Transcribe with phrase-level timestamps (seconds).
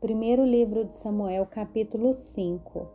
[0.00, 2.86] Primeiro livro de Samuel, capítulo 5.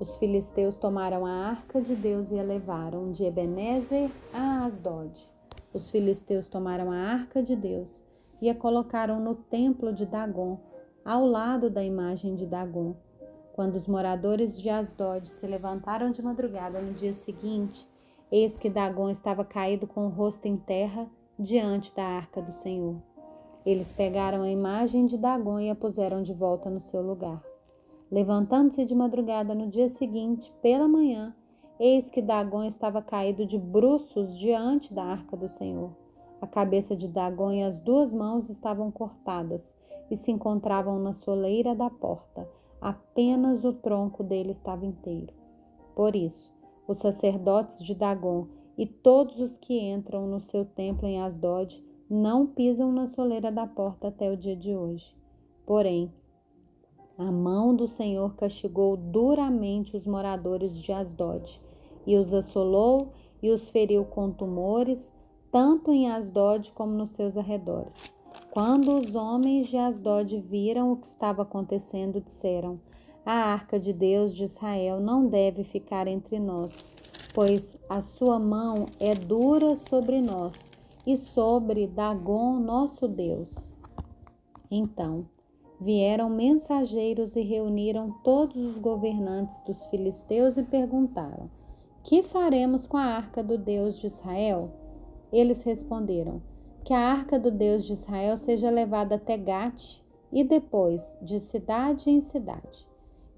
[0.00, 5.12] Os filisteus tomaram a arca de Deus e a levaram de Ebenezer a Asdod.
[5.72, 8.04] Os filisteus tomaram a arca de Deus
[8.40, 10.58] e a colocaram no templo de Dagon,
[11.04, 12.96] ao lado da imagem de Dagon.
[13.52, 17.86] Quando os moradores de Asdod se levantaram de madrugada no dia seguinte,
[18.32, 23.11] eis que Dagon estava caído com o rosto em terra diante da arca do Senhor.
[23.64, 27.42] Eles pegaram a imagem de Dagon e a puseram de volta no seu lugar.
[28.10, 31.34] Levantando-se de madrugada no dia seguinte, pela manhã,
[31.78, 35.90] eis que Dagon estava caído de bruços diante da arca do Senhor.
[36.40, 39.76] A cabeça de Dagon e as duas mãos estavam cortadas
[40.10, 42.48] e se encontravam na soleira da porta.
[42.80, 45.32] Apenas o tronco dele estava inteiro.
[45.94, 46.50] Por isso,
[46.88, 51.82] os sacerdotes de Dagon e todos os que entram no seu templo em Asdod
[52.12, 55.16] não pisam na soleira da porta até o dia de hoje.
[55.64, 56.12] Porém,
[57.16, 61.58] a mão do Senhor castigou duramente os moradores de Asdod,
[62.06, 65.14] e os assolou e os feriu com tumores,
[65.50, 68.12] tanto em Asdod como nos seus arredores.
[68.50, 72.78] Quando os homens de Asdod viram o que estava acontecendo, disseram:
[73.24, 76.84] A arca de Deus de Israel não deve ficar entre nós,
[77.32, 80.70] pois a sua mão é dura sobre nós
[81.06, 83.78] e sobre Dagon, nosso Deus.
[84.70, 85.26] Então
[85.80, 91.50] vieram mensageiros e reuniram todos os governantes dos filisteus e perguntaram:
[92.04, 94.70] Que faremos com a arca do Deus de Israel?
[95.32, 96.40] Eles responderam:
[96.84, 100.00] Que a arca do Deus de Israel seja levada até Gate
[100.32, 102.88] e depois de cidade em cidade.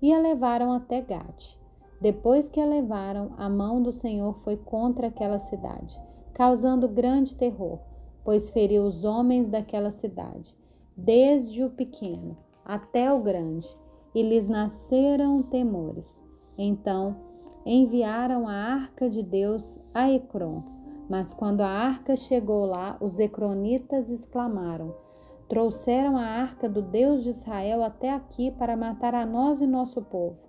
[0.03, 1.57] E a levaram até Gate.
[1.99, 5.99] Depois que a levaram, a mão do Senhor foi contra aquela cidade
[6.35, 7.79] causando grande terror,
[8.25, 10.55] pois feriu os homens daquela cidade,
[10.97, 13.67] desde o pequeno até o grande,
[14.15, 16.23] e lhes nasceram temores.
[16.57, 17.17] Então
[17.67, 20.63] enviaram a arca de Deus a Ecrom.
[21.09, 24.95] Mas quando a arca chegou lá, os ecronitas exclamaram:
[25.49, 30.01] Trouxeram a arca do Deus de Israel até aqui para matar a nós e nosso
[30.03, 30.47] povo.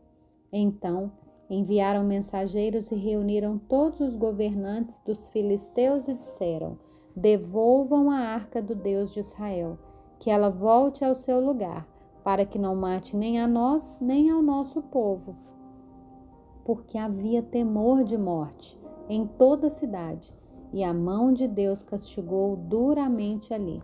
[0.54, 1.12] Então
[1.50, 6.78] Enviaram mensageiros e reuniram todos os governantes dos filisteus e disseram:
[7.16, 9.78] Devolvam a arca do Deus de Israel,
[10.20, 11.88] que ela volte ao seu lugar,
[12.24, 15.36] para que não mate nem a nós, nem ao nosso povo.
[16.64, 20.34] Porque havia temor de morte em toda a cidade,
[20.74, 23.84] e a mão de Deus castigou duramente ali.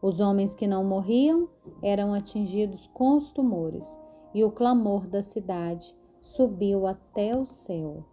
[0.00, 1.46] Os homens que não morriam
[1.82, 4.00] eram atingidos com os tumores,
[4.32, 8.04] e o clamor da cidade subiu até o céu.